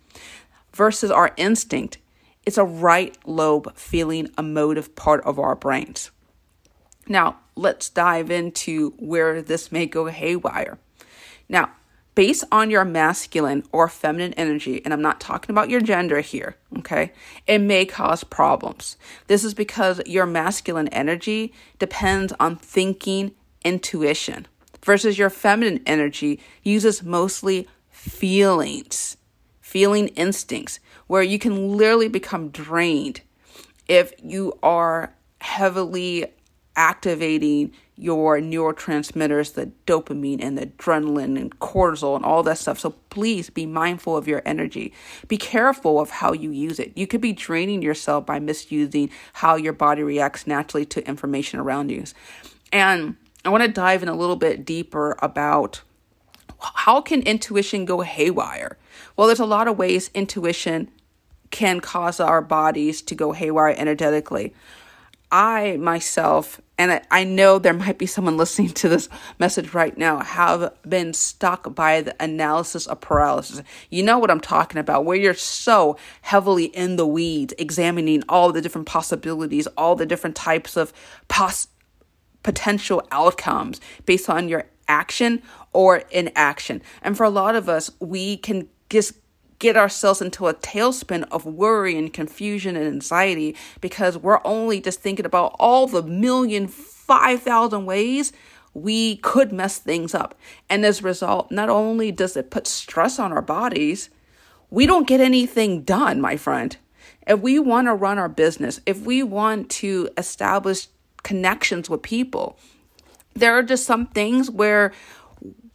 versus 0.77 1.11
our 1.11 1.33
instinct. 1.37 1.99
It's 2.45 2.59
a 2.59 2.65
right 2.65 3.17
lobe 3.27 3.75
feeling 3.77 4.29
emotive 4.39 4.95
part 4.95 5.25
of 5.25 5.39
our 5.39 5.57
brains. 5.57 6.11
Now, 7.09 7.39
let's 7.57 7.89
dive 7.89 8.31
into 8.31 8.91
where 8.99 9.43
this 9.43 9.73
may 9.73 9.87
go 9.87 10.07
haywire. 10.07 10.79
Now, 11.49 11.71
based 12.15 12.45
on 12.53 12.71
your 12.71 12.85
masculine 12.85 13.65
or 13.73 13.89
feminine 13.89 14.35
energy, 14.35 14.83
and 14.85 14.93
I'm 14.93 15.03
not 15.03 15.21
talking 15.21 15.53
about 15.53 15.71
your 15.71 15.81
gender 15.81 16.21
here, 16.21 16.57
okay, 16.79 17.13
it 17.47 17.59
may 17.59 17.87
cause 17.87 18.23
problems. 18.23 18.97
This 19.29 19.45
is 19.45 19.55
because 19.55 20.01
your 20.07 20.27
masculine 20.27 20.89
energy 20.89 21.53
depends 21.79 22.33
on 22.39 22.57
thinking 22.57 23.33
intuition 23.65 24.47
versus 24.87 25.19
your 25.19 25.29
feminine 25.29 25.83
energy 25.85 26.41
uses 26.63 27.03
mostly 27.03 27.69
feelings 27.91 29.17
feeling 29.67 30.07
instincts, 30.09 30.79
where 31.09 31.25
you 31.25 31.41
can 31.41 31.77
literally 31.77 32.09
become 32.09 32.51
drained 32.51 33.21
if 33.89 34.13
you 34.23 34.57
are 34.63 35.13
heavily 35.41 36.25
activating 36.77 37.73
your 37.97 38.39
neurotransmitters, 38.39 39.55
the 39.55 39.73
dopamine 39.85 40.39
and 40.41 40.57
the 40.57 40.67
adrenaline 40.67 41.39
and 41.39 41.59
cortisol 41.59 42.15
and 42.15 42.25
all 42.25 42.45
that 42.45 42.59
stuff. 42.59 42.79
So 42.79 42.91
please 43.11 43.51
be 43.51 43.67
mindful 43.67 44.17
of 44.17 44.29
your 44.29 44.41
energy. 44.47 44.93
Be 45.27 45.37
careful 45.37 45.99
of 45.99 46.11
how 46.11 46.33
you 46.33 46.53
use 46.53 46.79
it. 46.79 46.93
You 46.97 47.09
could 47.09 47.21
be 47.21 47.33
draining 47.33 47.83
yourself 47.83 48.25
by 48.25 48.39
misusing 48.39 49.11
how 49.33 49.57
your 49.57 49.73
body 49.73 50.05
reacts 50.05 50.47
naturally 50.47 50.87
to 50.87 51.07
information 51.09 51.59
around 51.59 51.91
you. 51.91 52.05
And 52.73 53.17
I 53.47 53.51
want 53.51 53.63
to 53.63 53.69
dive 53.69 54.03
in 54.03 54.09
a 54.09 54.15
little 54.15 54.37
bit 54.37 54.65
deeper 54.65 55.17
about 55.23 55.83
how 56.59 57.01
can 57.01 57.23
intuition 57.23 57.85
go 57.85 58.01
haywire? 58.01 58.77
Well, 59.17 59.29
there's 59.29 59.41
a 59.41 59.47
lot 59.47 59.69
of 59.69 59.79
ways 59.79 60.11
intuition 60.15 60.91
can 61.51 61.81
cause 61.81 62.19
our 62.19 62.43
bodies 62.43 63.03
to 63.03 63.15
go 63.15 63.31
haywire 63.33 63.75
energetically. 63.77 64.53
I 65.31 65.77
myself, 65.77 66.61
and 66.79 67.01
I 67.11 67.25
know 67.25 67.59
there 67.59 67.73
might 67.73 67.99
be 67.99 68.07
someone 68.07 68.37
listening 68.37 68.71
to 68.71 68.89
this 68.89 69.09
message 69.39 69.75
right 69.75 69.97
now, 69.97 70.21
have 70.21 70.73
been 70.89 71.13
stuck 71.13 71.73
by 71.75 72.01
the 72.01 72.17
analysis 72.21 72.87
of 72.87 73.01
paralysis. 73.01 73.63
You 73.91 74.03
know 74.03 74.19
what 74.19 74.31
I'm 74.31 74.41
talking 74.41 74.79
about, 74.79 75.05
where 75.05 75.17
you're 75.17 75.35
so 75.35 75.97
heavily 76.23 76.67
in 76.67 76.97
the 76.97 77.07
weeds, 77.07 77.55
examining 77.59 78.23
all 78.29 78.51
the 78.51 78.61
different 78.61 78.89
possibilities, 78.89 79.69
all 79.77 79.95
the 79.95 80.07
different 80.07 80.35
types 80.35 80.77
of 80.77 80.93
pos- 81.29 81.69
potential 82.47 83.03
outcomes 83.11 83.81
based 84.07 84.31
on 84.31 84.49
your 84.49 84.67
action 84.87 85.43
or 85.73 85.97
inaction. 86.13 86.81
And 87.03 87.17
for 87.17 87.25
a 87.25 87.29
lot 87.29 87.57
of 87.57 87.69
us, 87.69 87.91
we 87.99 88.37
can 88.37 88.69
just 88.89 89.15
get 89.59 89.77
ourselves 89.77 90.23
into 90.23 90.47
a 90.47 90.55
tailspin 90.55 91.27
of 91.33 91.45
worry 91.45 91.99
and 91.99 92.13
confusion 92.13 92.77
and 92.77 92.87
anxiety 92.87 93.57
because 93.81 94.17
we're 94.17 94.41
only 94.45 94.81
just 94.81 95.01
thinking 95.01 95.27
about 95.27 95.57
all 95.59 95.89
the 95.89 96.05
million, 96.05 96.69
five 96.69 97.43
thousand 97.43 97.85
ways 97.85 98.33
we 98.75 99.17
could 99.17 99.51
mess 99.51 99.79
things 99.79 100.15
up. 100.15 100.39
And 100.71 100.87
as 100.87 101.01
a 101.01 101.05
result, 101.05 101.51
not 101.51 101.69
only 101.69 102.13
does 102.13 102.37
it 102.37 102.51
put 102.51 102.69
stress 102.69 103.19
on 103.19 103.33
our 103.33 103.43
bodies, 103.43 104.09
we 104.71 104.87
don't 104.87 105.09
get 105.09 105.21
anything 105.21 105.83
done, 105.83 106.21
my 106.21 106.37
friend. 106.37 106.77
If 107.27 107.41
we 107.41 107.59
want 107.59 107.89
to 107.89 107.95
run 107.95 108.19
our 108.19 108.29
business, 108.29 108.81
if 108.87 109.01
we 109.01 109.25
want 109.25 109.69
to 109.71 110.11
establish 110.17 110.87
connections 111.27 111.91
with 111.91 112.03
people, 112.03 112.57
there 113.35 113.53
are 113.59 113.63
just 113.65 113.85
some 113.85 114.07
things 114.07 114.49
where 114.49 114.93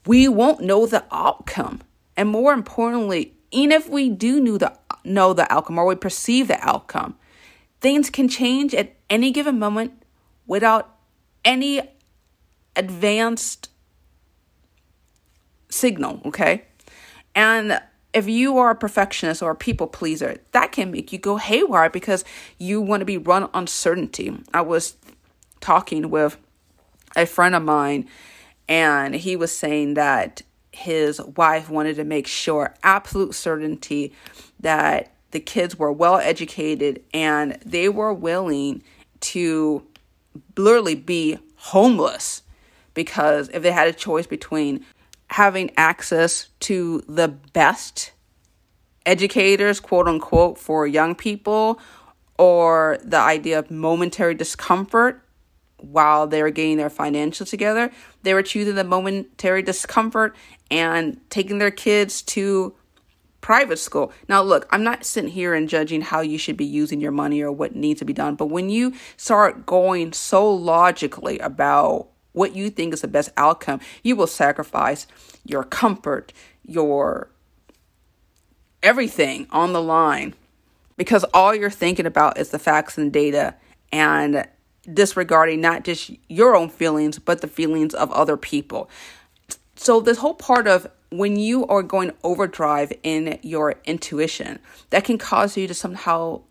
we 0.08 0.30
won't 0.30 0.62
know 0.62 0.86
the 0.86 1.04
outcome. 1.12 1.82
And 2.16 2.30
more 2.30 2.54
importantly, 2.54 3.34
even 3.52 3.74
if 3.74 3.90
we 3.90 4.10
do 4.10 4.40
know 4.40 4.58
the, 4.58 4.74
know 5.04 5.34
the 5.34 5.52
outcome 5.52 5.78
or 5.78 5.86
we 5.86 5.96
perceive 5.96 6.48
the 6.48 6.58
outcome, 6.66 7.16
things 7.82 8.10
can 8.10 8.30
change 8.30 8.74
at 8.74 8.96
any 9.10 9.30
given 9.30 9.60
moment 9.60 9.92
without 10.48 10.96
any 11.44 11.82
advanced 12.78 13.70
signal, 15.70 16.22
okay? 16.26 16.64
And 17.36 17.82
if 18.14 18.28
you 18.28 18.58
are 18.58 18.72
a 18.72 18.76
perfectionist 18.76 19.42
or 19.42 19.52
a 19.52 19.56
people 19.56 19.88
pleaser, 19.88 20.38
that 20.52 20.72
can 20.72 20.92
make 20.92 21.12
you 21.12 21.20
go 21.20 21.36
haywire 21.36 21.90
because 21.90 22.24
you 22.58 22.82
want 22.82 23.02
to 23.02 23.06
be 23.06 23.18
run 23.18 23.50
on 23.54 23.68
certainty. 23.68 24.34
I 24.54 24.62
was 24.62 24.96
talking 25.62 26.10
with 26.10 26.38
a 27.16 27.26
friend 27.26 27.56
of 27.56 27.64
mine, 27.64 28.08
and 28.68 29.16
he 29.16 29.36
was 29.36 29.56
saying 29.56 29.94
that 29.96 30.42
his 30.72 31.22
wife 31.22 31.70
wanted 31.70 31.96
to 31.98 32.04
make 32.04 32.28
sure, 32.28 32.74
absolute 32.84 33.36
certainty, 33.36 34.14
that 34.60 35.14
the 35.32 35.40
kids 35.40 35.78
were 35.78 35.92
well 35.92 36.18
educated 36.18 37.02
and 37.14 37.58
they 37.66 37.90
were 37.90 38.14
willing 38.14 38.84
to 39.20 39.86
literally 40.58 40.96
be 40.96 41.38
homeless 41.56 42.44
because 42.94 43.50
if 43.50 43.64
they 43.64 43.72
had 43.72 43.88
a 43.88 43.94
choice 43.94 44.28
between 44.28 44.86
having 45.28 45.72
access 45.78 46.50
to 46.60 47.02
the 47.08 47.28
best 47.28 48.12
educators, 49.06 49.80
quote 49.80 50.08
unquote, 50.08 50.58
for 50.58 50.86
young 50.86 51.16
people, 51.16 51.80
or 52.38 52.98
the 53.04 53.18
idea 53.18 53.60
of 53.60 53.72
momentary 53.72 54.34
discomfort 54.34 55.24
while 55.82 56.28
they 56.28 56.42
were 56.42 56.50
getting 56.50 56.78
their 56.78 56.90
financials 56.90 57.50
together, 57.50 57.92
they 58.24 58.34
were 58.34 58.44
choosing 58.44 58.76
the 58.76 58.84
momentary 58.84 59.62
discomfort 59.62 60.36
and 60.70 61.20
taking 61.30 61.58
their 61.58 61.72
kids 61.72 62.22
to 62.22 62.76
private 63.42 63.80
school. 63.80 64.12
Now, 64.30 64.42
look, 64.42 64.68
I'm 64.72 64.84
not 64.84 65.04
sitting 65.04 65.32
here 65.32 65.54
and 65.54 65.68
judging 65.68 66.02
how 66.02 66.22
you 66.22 66.38
should 66.38 66.58
be 66.58 66.66
using 66.66 67.02
your 67.02 67.12
money 67.12 67.42
or 67.42 67.52
what 67.52 67.76
needs 67.76 68.00
to 68.00 68.06
be 68.06 68.14
done, 68.14 68.36
but 68.36 68.48
when 68.48 68.70
you 68.70 68.94
start 69.18 69.66
going 69.66 70.14
so 70.14 70.50
logically 70.50 71.40
about 71.40 72.08
what 72.34 72.56
you 72.56 72.70
think 72.70 72.94
is 72.94 73.02
the 73.02 73.08
best 73.08 73.32
outcome, 73.36 73.80
you 74.04 74.16
will 74.16 74.28
sacrifice 74.28 75.08
your 75.44 75.64
comfort, 75.64 76.32
your 76.64 77.30
everything 78.84 79.48
on 79.52 79.74
the 79.74 79.82
line 79.82 80.34
because 80.98 81.24
all 81.34 81.54
you're 81.54 81.70
thinking 81.70 82.06
about 82.06 82.38
is 82.38 82.50
the 82.50 82.60
facts 82.60 82.98
and 82.98 83.12
data 83.12 83.56
and 83.92 84.48
disregarding 84.92 85.62
not 85.62 85.84
just 85.84 86.12
your 86.28 86.56
own 86.56 86.70
feelings, 86.70 87.20
but 87.20 87.42
the 87.42 87.48
feelings 87.48 87.94
of 87.94 88.12
other 88.12 88.38
people. 88.38 88.90
So, 89.76 90.00
this 90.00 90.20
whole 90.20 90.36
part 90.36 90.68
of 90.68 90.88
when 91.10 91.36
you 91.36 91.66
are 91.68 91.84
going 91.84 92.12
overdrive 92.24 92.94
in 93.04 93.40
your 93.42 93.76
intuition, 93.86 94.60
that 94.92 95.04
can 95.04 95.18
cause 95.18 95.58
you 95.58 95.68
to 95.68 95.74
somehow 95.74 96.42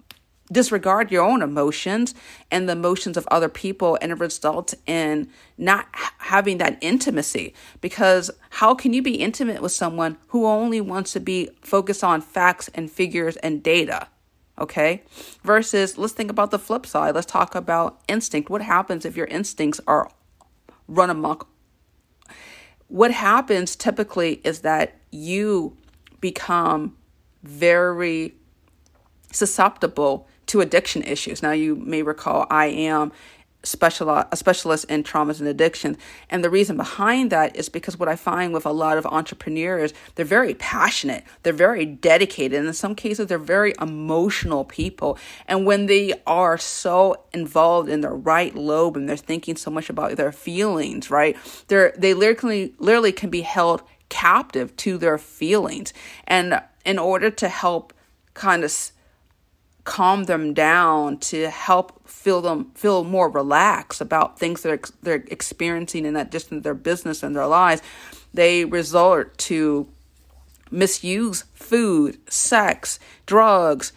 disregard 0.52 1.10
your 1.10 1.24
own 1.24 1.42
emotions 1.42 2.14
and 2.50 2.68
the 2.68 2.72
emotions 2.72 3.16
of 3.16 3.26
other 3.30 3.48
people 3.48 3.96
and 4.00 4.10
it 4.12 4.18
results 4.18 4.74
in 4.86 5.28
not 5.56 5.86
having 6.18 6.58
that 6.58 6.76
intimacy 6.80 7.54
because 7.80 8.30
how 8.50 8.74
can 8.74 8.92
you 8.92 9.02
be 9.02 9.14
intimate 9.14 9.62
with 9.62 9.72
someone 9.72 10.16
who 10.28 10.46
only 10.46 10.80
wants 10.80 11.12
to 11.12 11.20
be 11.20 11.48
focused 11.62 12.02
on 12.02 12.20
facts 12.20 12.68
and 12.74 12.90
figures 12.90 13.36
and 13.36 13.62
data 13.62 14.08
okay? 14.60 15.02
Versus 15.42 15.98
let's 15.98 16.12
think 16.12 16.30
about 16.30 16.50
the 16.50 16.58
flip 16.58 16.86
side. 16.86 17.14
Let's 17.14 17.26
talk 17.26 17.54
about 17.54 18.00
instinct. 18.08 18.50
What 18.50 18.62
happens 18.62 19.04
if 19.04 19.16
your 19.16 19.26
instincts 19.26 19.80
are 19.86 20.10
run 20.88 21.10
amok? 21.10 21.48
What 22.88 23.12
happens 23.12 23.76
typically 23.76 24.40
is 24.44 24.60
that 24.60 24.98
you 25.10 25.76
become 26.20 26.96
very 27.42 28.34
susceptible 29.32 30.28
to 30.46 30.60
addiction 30.60 31.02
issues. 31.02 31.42
Now, 31.42 31.52
you 31.52 31.76
may 31.76 32.02
recall 32.02 32.46
I 32.50 32.66
am 32.66 33.12
special 33.62 34.08
a 34.08 34.36
specialist 34.36 34.84
in 34.86 35.02
traumas 35.02 35.38
and 35.38 35.48
addictions. 35.48 35.96
And 36.28 36.42
the 36.42 36.50
reason 36.50 36.76
behind 36.76 37.30
that 37.30 37.54
is 37.56 37.68
because 37.68 37.98
what 37.98 38.08
i 38.08 38.16
find 38.16 38.52
with 38.52 38.64
a 38.66 38.72
lot 38.72 38.98
of 38.98 39.06
entrepreneurs 39.06 39.92
they're 40.14 40.24
very 40.24 40.54
passionate 40.54 41.24
they're 41.42 41.52
very 41.52 41.84
dedicated 41.84 42.58
and 42.58 42.68
in 42.68 42.74
some 42.74 42.94
cases 42.94 43.26
they're 43.26 43.38
very 43.38 43.74
emotional 43.80 44.64
people. 44.64 45.18
And 45.46 45.66
when 45.66 45.86
they 45.86 46.14
are 46.26 46.58
so 46.58 47.24
involved 47.32 47.88
in 47.88 48.00
their 48.00 48.14
right 48.14 48.54
lobe 48.54 48.96
and 48.96 49.08
they're 49.08 49.16
thinking 49.16 49.56
so 49.56 49.70
much 49.70 49.90
about 49.90 50.16
their 50.16 50.32
feelings 50.32 51.10
right 51.10 51.36
they're 51.68 51.92
they 51.96 52.14
literally 52.14 52.74
literally 52.78 53.12
can 53.12 53.30
be 53.30 53.42
held 53.42 53.82
captive 54.10 54.76
to 54.76 54.98
their 54.98 55.16
feelings. 55.16 55.94
And 56.26 56.60
in 56.84 56.98
order 56.98 57.30
to 57.30 57.48
help 57.48 57.94
kind 58.34 58.62
of 58.62 58.70
calm 59.90 60.22
them 60.26 60.54
down 60.54 61.18
to 61.18 61.50
help 61.50 62.08
feel 62.08 62.40
them 62.40 62.70
feel 62.76 63.02
more 63.02 63.28
relaxed 63.28 64.00
about 64.00 64.38
things 64.38 64.62
that 64.62 64.68
they're, 65.02 65.18
they're 65.18 65.24
experiencing 65.32 66.04
in 66.04 66.14
that 66.14 66.30
just 66.30 66.52
in 66.52 66.60
their 66.60 66.74
business 66.74 67.24
and 67.24 67.34
their 67.34 67.48
lives. 67.48 67.82
They 68.32 68.64
resort 68.64 69.36
to 69.38 69.88
misuse 70.70 71.42
food 71.54 72.18
sex 72.30 73.00
drugs 73.26 73.92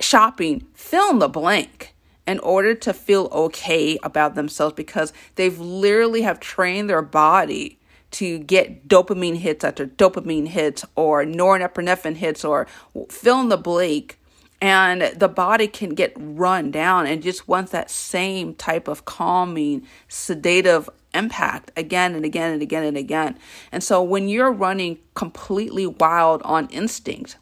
shopping 0.00 0.66
fill 0.74 1.10
in 1.10 1.20
the 1.20 1.28
blank 1.28 1.94
in 2.26 2.40
order 2.40 2.74
to 2.74 2.92
feel 2.92 3.28
okay 3.30 3.96
about 4.02 4.34
themselves 4.34 4.74
because 4.74 5.12
they've 5.36 5.60
literally 5.60 6.22
have 6.22 6.40
trained 6.40 6.90
their 6.90 7.00
body 7.00 7.78
to 8.10 8.40
get 8.40 8.88
dopamine 8.88 9.36
hits 9.36 9.62
after 9.62 9.86
dopamine 9.86 10.48
hits 10.48 10.84
or 10.96 11.24
norepinephrine 11.24 12.16
hits 12.16 12.44
or 12.44 12.66
fill 13.08 13.40
in 13.40 13.50
the 13.50 13.56
blank 13.56 14.18
and 14.60 15.02
the 15.14 15.28
body 15.28 15.68
can 15.68 15.90
get 15.90 16.12
run 16.16 16.70
down 16.70 17.06
and 17.06 17.22
just 17.22 17.46
wants 17.46 17.72
that 17.72 17.90
same 17.90 18.54
type 18.54 18.88
of 18.88 19.04
calming 19.04 19.86
sedative 20.08 20.88
impact 21.14 21.70
again 21.76 22.14
and 22.14 22.24
again 22.24 22.52
and 22.52 22.62
again 22.62 22.84
and 22.84 22.96
again 22.96 23.38
and 23.72 23.82
so 23.82 24.02
when 24.02 24.28
you're 24.28 24.52
running 24.52 24.98
completely 25.14 25.86
wild 25.86 26.42
on 26.42 26.66
instinct 26.68 27.36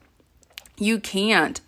you 0.78 0.98
can't 1.00 1.60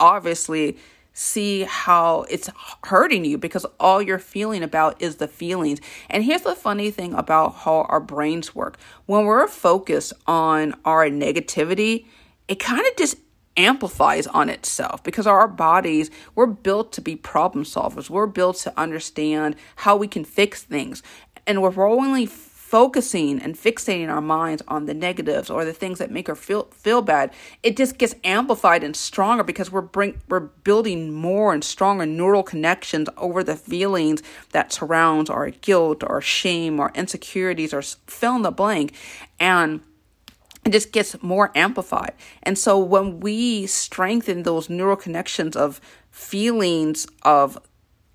obviously 0.00 0.76
see 1.18 1.64
how 1.64 2.24
it's 2.30 2.48
hurting 2.84 3.24
you 3.24 3.36
because 3.36 3.66
all 3.80 4.00
you're 4.00 4.20
feeling 4.20 4.62
about 4.62 5.02
is 5.02 5.16
the 5.16 5.26
feelings. 5.26 5.80
And 6.08 6.22
here's 6.22 6.42
the 6.42 6.54
funny 6.54 6.92
thing 6.92 7.12
about 7.12 7.56
how 7.56 7.86
our 7.88 7.98
brains 7.98 8.54
work. 8.54 8.78
When 9.06 9.24
we're 9.24 9.48
focused 9.48 10.12
on 10.28 10.76
our 10.84 11.06
negativity, 11.06 12.06
it 12.46 12.60
kind 12.60 12.86
of 12.86 12.96
just 12.96 13.16
amplifies 13.58 14.26
on 14.28 14.48
itself 14.48 15.02
because 15.02 15.26
our 15.26 15.48
bodies 15.48 16.10
we're 16.34 16.46
built 16.46 16.92
to 16.92 17.02
be 17.02 17.16
problem 17.16 17.64
solvers. 17.64 18.08
We're 18.08 18.26
built 18.26 18.56
to 18.58 18.72
understand 18.78 19.56
how 19.76 19.96
we 19.96 20.08
can 20.08 20.24
fix 20.24 20.62
things. 20.62 21.02
And 21.46 21.60
we're 21.60 21.88
only 21.88 22.26
focusing 22.26 23.40
and 23.40 23.54
fixating 23.54 24.10
our 24.10 24.20
minds 24.20 24.62
on 24.68 24.84
the 24.84 24.92
negatives 24.92 25.48
or 25.48 25.64
the 25.64 25.72
things 25.72 25.98
that 25.98 26.10
make 26.10 26.26
her 26.26 26.34
feel 26.34 26.64
feel 26.64 27.00
bad. 27.00 27.32
It 27.62 27.78
just 27.78 27.96
gets 27.96 28.14
amplified 28.24 28.84
and 28.84 28.94
stronger 28.94 29.42
because 29.42 29.72
we're 29.72 29.80
bring, 29.80 30.20
we're 30.28 30.40
building 30.40 31.12
more 31.12 31.54
and 31.54 31.64
stronger 31.64 32.04
neural 32.04 32.42
connections 32.42 33.08
over 33.16 33.42
the 33.42 33.56
feelings 33.56 34.22
that 34.52 34.70
surrounds 34.70 35.30
our 35.30 35.48
guilt 35.48 36.04
or 36.06 36.20
shame 36.20 36.78
or 36.78 36.92
insecurities 36.94 37.72
or 37.72 37.80
fill 37.80 38.36
in 38.36 38.42
the 38.42 38.50
blank. 38.50 38.92
And 39.40 39.80
it 40.68 40.72
just 40.72 40.92
gets 40.92 41.20
more 41.22 41.50
amplified. 41.54 42.12
And 42.42 42.58
so 42.58 42.78
when 42.78 43.20
we 43.20 43.66
strengthen 43.66 44.42
those 44.42 44.68
neural 44.68 44.96
connections 44.96 45.56
of 45.56 45.80
feelings 46.10 47.06
of 47.22 47.58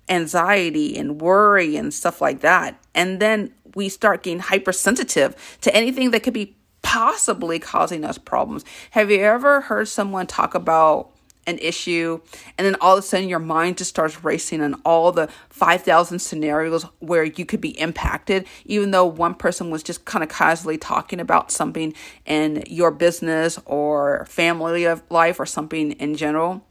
anxiety 0.08 0.96
and 0.96 1.20
worry 1.20 1.76
and 1.76 1.92
stuff 1.92 2.20
like 2.20 2.40
that, 2.40 2.80
and 2.94 3.18
then 3.18 3.52
we 3.74 3.88
start 3.88 4.22
getting 4.22 4.38
hypersensitive 4.38 5.58
to 5.62 5.74
anything 5.74 6.12
that 6.12 6.22
could 6.22 6.32
be 6.32 6.56
possibly 6.82 7.58
causing 7.58 8.04
us 8.04 8.18
problems. 8.18 8.64
Have 8.92 9.10
you 9.10 9.20
ever 9.22 9.62
heard 9.62 9.88
someone 9.88 10.28
talk 10.28 10.54
about 10.54 11.10
an 11.46 11.58
issue 11.58 12.20
and 12.56 12.66
then 12.66 12.76
all 12.80 12.96
of 12.96 13.04
a 13.04 13.06
sudden 13.06 13.28
your 13.28 13.38
mind 13.38 13.78
just 13.78 13.90
starts 13.90 14.22
racing 14.24 14.60
on 14.60 14.74
all 14.84 15.12
the 15.12 15.28
5000 15.50 16.18
scenarios 16.18 16.84
where 17.00 17.24
you 17.24 17.44
could 17.44 17.60
be 17.60 17.78
impacted 17.80 18.46
even 18.64 18.90
though 18.90 19.04
one 19.04 19.34
person 19.34 19.70
was 19.70 19.82
just 19.82 20.04
kind 20.04 20.22
of 20.22 20.28
casually 20.28 20.78
talking 20.78 21.20
about 21.20 21.50
something 21.50 21.94
in 22.26 22.62
your 22.66 22.90
business 22.90 23.58
or 23.64 24.26
family 24.26 24.84
of 24.84 25.02
life 25.10 25.38
or 25.38 25.46
something 25.46 25.92
in 25.92 26.14
general. 26.14 26.64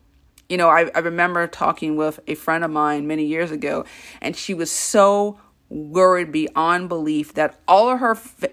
You 0.49 0.57
know 0.57 0.69
I, 0.69 0.89
I 0.95 0.99
remember 0.99 1.47
talking 1.47 1.95
with 1.95 2.19
a 2.27 2.35
friend 2.35 2.63
of 2.63 2.71
mine 2.71 3.07
many 3.07 3.25
years 3.25 3.51
ago 3.51 3.85
and 4.21 4.35
she 4.35 4.53
was 4.53 4.71
so 4.71 5.39
worried 5.69 6.31
beyond 6.31 6.89
belief 6.89 7.33
that 7.33 7.59
all 7.67 7.89
of 7.89 7.99
her 7.99 8.11
f- 8.11 8.45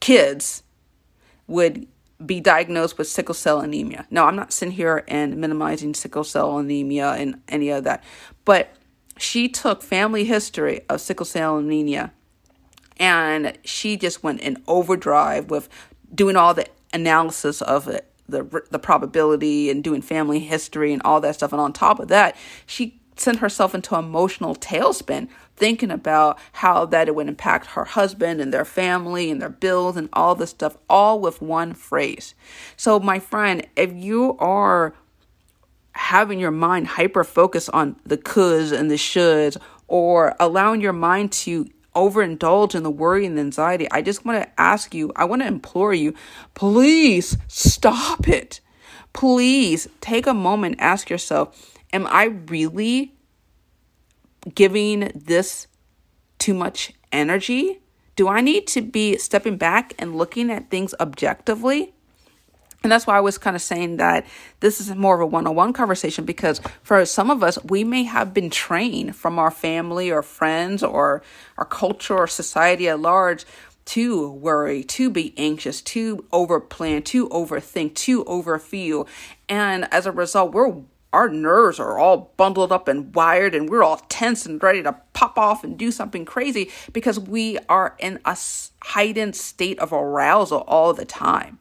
kids 0.00 0.62
would 1.46 1.86
be 2.24 2.40
diagnosed 2.40 2.98
with 2.98 3.08
sickle 3.08 3.34
cell 3.34 3.60
anemia. 3.60 4.06
Now, 4.10 4.26
I'm 4.26 4.36
not 4.36 4.52
sitting 4.52 4.72
here 4.72 5.04
and 5.08 5.36
minimizing 5.36 5.94
sickle 5.94 6.24
cell 6.24 6.58
anemia 6.58 7.12
and 7.12 7.42
any 7.48 7.70
of 7.70 7.84
that, 7.84 8.02
but 8.44 8.70
she 9.18 9.48
took 9.48 9.82
family 9.82 10.24
history 10.24 10.80
of 10.88 11.00
sickle 11.00 11.26
cell 11.26 11.58
anemia 11.58 12.12
and 12.98 13.58
she 13.64 13.96
just 13.96 14.22
went 14.22 14.40
in 14.40 14.62
overdrive 14.66 15.50
with 15.50 15.68
doing 16.14 16.36
all 16.36 16.54
the 16.54 16.66
analysis 16.92 17.60
of 17.62 17.88
it 17.88 18.10
the 18.28 18.62
the 18.70 18.78
probability 18.78 19.70
and 19.70 19.84
doing 19.84 20.02
family 20.02 20.40
history 20.40 20.92
and 20.92 21.02
all 21.04 21.20
that 21.20 21.34
stuff. 21.34 21.52
And 21.52 21.60
on 21.60 21.72
top 21.72 22.00
of 22.00 22.08
that, 22.08 22.36
she 22.66 23.00
sent 23.16 23.38
herself 23.38 23.74
into 23.74 23.94
an 23.96 24.04
emotional 24.04 24.54
tailspin 24.54 25.28
thinking 25.56 25.90
about 25.90 26.38
how 26.52 26.84
that 26.84 27.08
it 27.08 27.14
would 27.14 27.28
impact 27.28 27.66
her 27.68 27.84
husband 27.84 28.40
and 28.40 28.52
their 28.52 28.64
family 28.64 29.30
and 29.30 29.40
their 29.40 29.48
bills 29.48 29.96
and 29.96 30.08
all 30.12 30.34
this 30.34 30.50
stuff 30.50 30.76
all 30.88 31.18
with 31.18 31.40
one 31.40 31.72
phrase. 31.72 32.34
So 32.76 33.00
my 33.00 33.18
friend, 33.18 33.66
if 33.74 33.92
you 33.92 34.36
are 34.38 34.94
having 35.92 36.38
your 36.38 36.50
mind 36.50 36.86
hyper 36.86 37.24
focus 37.24 37.70
on 37.70 37.96
the 38.04 38.18
coulds 38.18 38.70
and 38.70 38.90
the 38.90 38.96
shoulds 38.96 39.56
or 39.88 40.36
allowing 40.38 40.82
your 40.82 40.92
mind 40.92 41.32
to 41.32 41.66
overindulge 41.94 42.74
in 42.74 42.82
the 42.82 42.90
worry 42.90 43.24
and 43.24 43.38
the 43.38 43.40
anxiety, 43.40 43.90
I 43.90 44.02
just 44.02 44.26
want 44.26 44.42
to 44.42 44.60
ask 44.60 44.94
you, 44.94 45.10
I 45.16 45.24
want 45.24 45.40
to 45.40 45.48
implore 45.48 45.94
you, 45.94 46.14
please 46.52 47.38
stop 47.48 48.28
it. 48.28 48.60
Please 49.14 49.88
take 50.02 50.26
a 50.26 50.34
moment, 50.34 50.76
ask 50.78 51.08
yourself, 51.08 51.75
am 51.96 52.06
I 52.06 52.24
really 52.48 53.14
giving 54.54 55.10
this 55.14 55.66
too 56.38 56.54
much 56.54 56.92
energy? 57.10 57.80
Do 58.14 58.28
I 58.28 58.40
need 58.40 58.66
to 58.68 58.82
be 58.82 59.16
stepping 59.18 59.56
back 59.56 59.94
and 59.98 60.16
looking 60.16 60.50
at 60.50 60.70
things 60.70 60.94
objectively? 61.00 61.94
And 62.82 62.92
that's 62.92 63.06
why 63.06 63.16
I 63.16 63.20
was 63.20 63.38
kind 63.38 63.56
of 63.56 63.62
saying 63.62 63.96
that 63.96 64.26
this 64.60 64.80
is 64.80 64.94
more 64.94 65.16
of 65.16 65.20
a 65.22 65.26
one 65.26 65.46
on 65.46 65.56
one 65.56 65.72
conversation 65.72 66.24
because 66.24 66.60
for 66.82 67.04
some 67.04 67.30
of 67.30 67.42
us, 67.42 67.58
we 67.64 67.82
may 67.82 68.04
have 68.04 68.32
been 68.32 68.50
trained 68.50 69.16
from 69.16 69.38
our 69.38 69.50
family 69.50 70.10
or 70.12 70.22
friends 70.22 70.84
or 70.84 71.22
our 71.56 71.64
culture 71.64 72.16
or 72.16 72.26
society 72.26 72.88
at 72.88 73.00
large 73.00 73.44
to 73.86 74.30
worry, 74.30 74.84
to 74.84 75.10
be 75.10 75.32
anxious, 75.36 75.80
to 75.80 76.18
overplan, 76.32 77.04
to 77.06 77.28
overthink, 77.30 77.94
to 77.94 78.24
overfeel. 78.24 79.08
And 79.48 79.88
as 79.90 80.06
a 80.06 80.12
result, 80.12 80.52
we're 80.52 80.82
our 81.16 81.30
nerves 81.30 81.80
are 81.80 81.98
all 81.98 82.30
bundled 82.36 82.70
up 82.70 82.88
and 82.88 83.14
wired 83.14 83.54
and 83.54 83.70
we're 83.70 83.82
all 83.82 83.96
tense 84.10 84.44
and 84.44 84.62
ready 84.62 84.82
to 84.82 84.94
pop 85.14 85.38
off 85.38 85.64
and 85.64 85.78
do 85.78 85.90
something 85.90 86.26
crazy 86.26 86.70
because 86.92 87.18
we 87.18 87.58
are 87.70 87.96
in 87.98 88.20
a 88.26 88.36
heightened 88.82 89.34
state 89.34 89.78
of 89.78 89.94
arousal 89.94 90.58
all 90.68 90.92
the 90.92 91.06
time. 91.06 91.58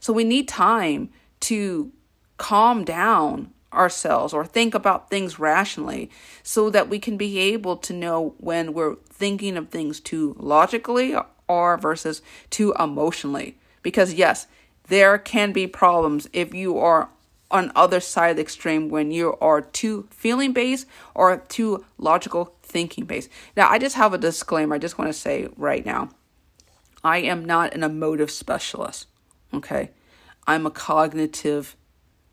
So 0.00 0.12
we 0.12 0.24
need 0.24 0.48
time 0.48 1.10
to 1.42 1.92
calm 2.36 2.84
down 2.84 3.52
ourselves 3.72 4.34
or 4.34 4.44
think 4.44 4.74
about 4.74 5.08
things 5.08 5.38
rationally 5.38 6.10
so 6.42 6.68
that 6.68 6.88
we 6.88 6.98
can 6.98 7.16
be 7.16 7.38
able 7.38 7.76
to 7.76 7.92
know 7.92 8.34
when 8.38 8.72
we're 8.72 8.96
thinking 9.08 9.56
of 9.56 9.68
things 9.68 10.00
too 10.00 10.34
logically 10.36 11.14
or 11.46 11.76
versus 11.76 12.22
too 12.50 12.74
emotionally. 12.76 13.56
Because 13.84 14.14
yes, 14.14 14.48
there 14.88 15.16
can 15.16 15.52
be 15.52 15.68
problems 15.68 16.28
if 16.32 16.52
you 16.52 16.76
are 16.78 17.08
on 17.50 17.72
other 17.74 18.00
side 18.00 18.28
of 18.28 18.36
the 18.36 18.42
extreme 18.42 18.88
when 18.88 19.10
you 19.10 19.36
are 19.40 19.60
too 19.60 20.06
feeling 20.10 20.52
based 20.52 20.86
or 21.14 21.38
too 21.48 21.84
logical 21.98 22.54
thinking 22.62 23.04
based. 23.04 23.28
Now, 23.56 23.68
I 23.68 23.78
just 23.78 23.96
have 23.96 24.14
a 24.14 24.18
disclaimer. 24.18 24.76
I 24.76 24.78
just 24.78 24.98
want 24.98 25.08
to 25.08 25.18
say 25.18 25.48
right 25.56 25.84
now, 25.84 26.10
I 27.02 27.18
am 27.18 27.44
not 27.44 27.74
an 27.74 27.82
emotive 27.82 28.30
specialist. 28.30 29.06
Okay, 29.52 29.90
I'm 30.46 30.66
a 30.66 30.70
cognitive 30.70 31.76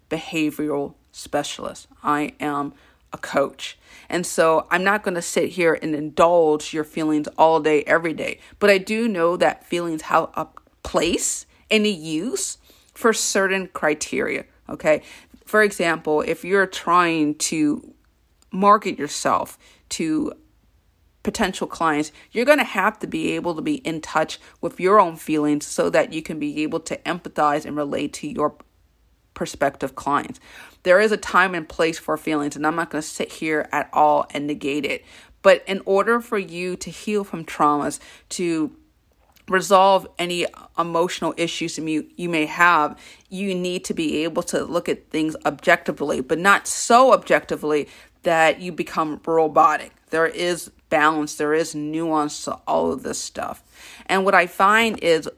behavioral 0.10 0.94
specialist. 1.12 1.88
I 2.04 2.34
am 2.40 2.74
a 3.12 3.18
coach. 3.18 3.78
And 4.10 4.26
so 4.26 4.68
I'm 4.70 4.84
not 4.84 5.04
going 5.04 5.16
to 5.16 5.22
sit 5.22 5.50
here 5.50 5.78
and 5.82 5.96
indulge 5.96 6.74
your 6.74 6.84
feelings 6.84 7.28
all 7.38 7.60
day, 7.60 7.84
every 7.84 8.14
day. 8.14 8.40
But 8.60 8.70
I 8.70 8.78
do 8.78 9.08
know 9.08 9.38
that 9.38 9.66
feelings 9.66 10.04
have 10.04 10.30
a 10.36 10.48
place 10.84 11.46
and 11.72 11.86
a 11.86 11.90
use 11.90 12.58
for 12.94 13.14
certain 13.14 13.68
criteria. 13.68 14.46
Okay. 14.70 15.02
For 15.46 15.64
example, 15.64 16.22
if 16.22 16.44
you're 16.44 16.68
trying 16.68 17.36
to 17.36 17.94
market 18.52 19.00
yourself 19.00 19.58
to 19.90 20.34
potential 21.24 21.68
clients, 21.68 22.12
you're 22.32 22.46
going 22.46 22.58
to 22.58 22.64
have 22.64 23.00
to 23.00 23.08
be 23.08 23.34
able 23.34 23.56
to 23.56 23.62
be 23.62 23.76
in 23.76 24.02
touch 24.02 24.40
with 24.62 24.80
your 24.80 25.00
own 25.00 25.16
feelings 25.16 25.66
so 25.66 25.90
that 25.90 26.14
you 26.14 26.22
can 26.22 26.40
be 26.40 26.64
able 26.64 26.80
to 26.80 26.98
empathize 27.00 27.66
and 27.66 27.76
relate 27.76 28.14
to 28.14 28.28
your 28.28 28.56
prospective 29.34 29.96
clients. 29.96 30.40
There 30.84 31.00
is 31.00 31.12
a 31.12 31.18
time 31.18 31.54
and 31.54 31.68
place 31.68 32.00
for 32.00 32.18
feelings, 32.18 32.56
and 32.56 32.66
I'm 32.66 32.76
not 32.76 32.90
going 32.90 33.02
to 33.02 33.08
sit 33.08 33.32
here 33.32 33.68
at 33.72 33.90
all 33.94 34.26
and 34.34 34.48
negate 34.48 34.86
it. 34.86 35.04
But 35.42 35.64
in 35.68 35.82
order 35.86 36.20
for 36.20 36.38
you 36.38 36.76
to 36.78 36.90
heal 36.90 37.24
from 37.24 37.46
traumas, 37.46 38.00
to 38.30 38.76
resolve 39.50 40.08
any 40.20 40.46
emotional 40.78 41.34
issues 41.38 41.78
you, 41.78 42.08
you 42.16 42.30
may 42.30 42.46
have, 42.46 43.00
you 43.30 43.56
need 43.56 43.86
to 43.86 43.94
be 43.94 44.24
able 44.24 44.44
to 44.44 44.64
look 44.64 44.90
at 44.90 45.10
things 45.10 45.36
objectively, 45.46 46.22
but 46.22 46.38
not 46.38 46.68
so 46.68 47.14
objectively 47.14 47.88
that 48.24 48.60
you 48.60 48.72
become 48.72 49.22
robotic. 49.26 49.94
There 50.10 50.28
is 50.28 50.72
balance, 50.90 51.36
there 51.36 51.54
is 51.54 51.76
nuance 51.76 52.44
to 52.46 52.54
all 52.68 52.92
of 52.92 53.04
this 53.04 53.20
stuff. 53.20 53.64
And 54.08 54.26
what 54.26 54.36
I 54.36 54.48
find 54.48 55.00
is 55.00 55.30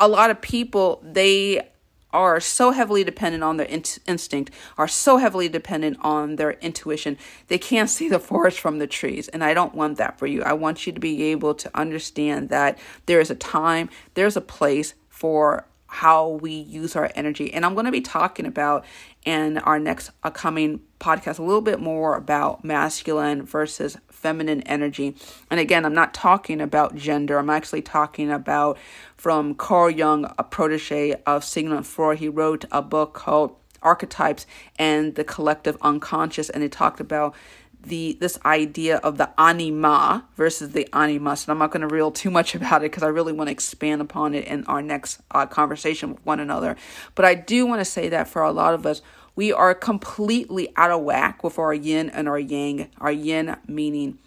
a 0.00 0.08
lot 0.08 0.30
of 0.30 0.40
people, 0.40 1.02
they 1.04 1.68
are 2.12 2.40
so 2.40 2.70
heavily 2.70 3.04
dependent 3.04 3.44
on 3.44 3.56
their 3.56 3.66
in- 3.66 3.84
instinct, 4.06 4.52
are 4.76 4.88
so 4.88 5.18
heavily 5.18 5.48
dependent 5.48 5.96
on 6.00 6.36
their 6.36 6.52
intuition, 6.52 7.16
they 7.48 7.58
can't 7.58 7.90
see 7.90 8.08
the 8.08 8.18
forest 8.18 8.60
from 8.60 8.78
the 8.78 8.86
trees. 8.86 9.28
And 9.28 9.44
I 9.44 9.54
don't 9.54 9.74
want 9.74 9.98
that 9.98 10.18
for 10.18 10.26
you. 10.26 10.42
I 10.42 10.54
want 10.54 10.86
you 10.86 10.92
to 10.92 11.00
be 11.00 11.24
able 11.24 11.54
to 11.54 11.70
understand 11.78 12.48
that 12.48 12.78
there 13.06 13.20
is 13.20 13.30
a 13.30 13.34
time, 13.34 13.90
there's 14.14 14.36
a 14.36 14.40
place 14.40 14.94
for 15.08 15.66
how 15.88 16.28
we 16.28 16.52
use 16.52 16.94
our 16.94 17.10
energy. 17.14 17.52
And 17.52 17.64
I'm 17.64 17.72
going 17.72 17.86
to 17.86 17.92
be 17.92 18.02
talking 18.02 18.46
about 18.46 18.84
in 19.24 19.58
our 19.58 19.78
next 19.78 20.10
upcoming 20.22 20.80
podcast 21.00 21.38
a 21.38 21.42
little 21.42 21.62
bit 21.62 21.80
more 21.80 22.14
about 22.14 22.62
masculine 22.62 23.44
versus 23.44 23.96
feminine 24.18 24.62
energy. 24.62 25.14
And 25.50 25.60
again, 25.60 25.84
I'm 25.84 25.94
not 25.94 26.12
talking 26.12 26.60
about 26.60 26.96
gender. 26.96 27.38
I'm 27.38 27.50
actually 27.50 27.82
talking 27.82 28.30
about 28.30 28.76
from 29.16 29.54
Carl 29.54 29.90
Jung, 29.90 30.32
a 30.38 30.44
protege 30.44 31.14
of 31.26 31.44
Sigmund 31.44 31.86
Freud. 31.86 32.18
He 32.18 32.28
wrote 32.28 32.64
a 32.72 32.82
book 32.82 33.14
called 33.14 33.54
Archetypes 33.82 34.46
and 34.78 35.14
the 35.14 35.24
Collective 35.24 35.76
Unconscious, 35.82 36.50
and 36.50 36.62
he 36.62 36.68
talked 36.68 37.00
about 37.00 37.34
the 37.80 38.16
this 38.20 38.38
idea 38.44 38.96
of 38.96 39.18
the 39.18 39.30
anima 39.40 40.26
versus 40.36 40.72
the 40.72 40.88
animus. 40.92 41.44
And 41.44 41.52
I'm 41.52 41.58
not 41.58 41.70
going 41.70 41.88
to 41.88 41.94
reel 41.94 42.10
too 42.10 42.30
much 42.30 42.54
about 42.54 42.82
it 42.82 42.90
because 42.90 43.04
I 43.04 43.08
really 43.08 43.32
want 43.32 43.48
to 43.48 43.52
expand 43.52 44.00
upon 44.00 44.34
it 44.34 44.46
in 44.46 44.64
our 44.66 44.82
next 44.82 45.20
uh, 45.30 45.46
conversation 45.46 46.10
with 46.10 46.26
one 46.26 46.40
another. 46.40 46.76
But 47.14 47.24
I 47.24 47.34
do 47.34 47.66
want 47.66 47.80
to 47.80 47.84
say 47.84 48.08
that 48.08 48.26
for 48.26 48.42
a 48.42 48.50
lot 48.50 48.74
of 48.74 48.84
us, 48.84 49.00
we 49.38 49.52
are 49.52 49.72
completely 49.72 50.68
out 50.74 50.90
of 50.90 51.00
whack 51.02 51.44
with 51.44 51.60
our 51.60 51.72
yin 51.72 52.10
and 52.10 52.28
our 52.28 52.40
yang. 52.40 52.90
Our 52.98 53.12
yin 53.12 53.54
meaning 53.68 54.18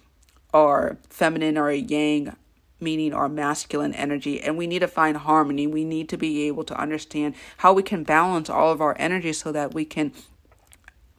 our 0.54 1.00
feminine 1.10 1.58
our 1.58 1.70
yang 1.70 2.34
meaning 2.80 3.14
our 3.14 3.28
masculine 3.28 3.94
energy 3.94 4.40
and 4.40 4.58
we 4.58 4.68
need 4.68 4.80
to 4.80 4.88
find 4.88 5.18
harmony 5.18 5.68
we 5.68 5.84
need 5.84 6.08
to 6.08 6.18
be 6.18 6.48
able 6.48 6.64
to 6.64 6.80
understand 6.80 7.36
how 7.58 7.74
we 7.74 7.84
can 7.84 8.06
balance 8.06 8.50
all 8.50 8.72
of 8.72 8.80
our 8.80 8.96
energy 8.98 9.34
so 9.34 9.52
that 9.52 9.74
we 9.74 9.84
can 9.84 10.14